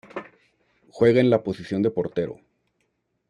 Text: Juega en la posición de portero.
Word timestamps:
Juega 0.89 1.21
en 1.21 1.29
la 1.29 1.43
posición 1.43 1.83
de 1.83 1.91
portero. 1.91 2.39